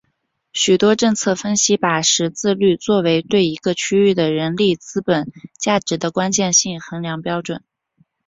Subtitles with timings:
[0.53, 7.63] 许多政策分析把识字率作为对一个区域的人力资本价值的关键性衡量标准。